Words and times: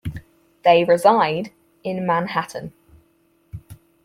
They 0.63 0.83
reside 0.83 1.51
in 1.83 2.07
Manhattan. 2.07 2.73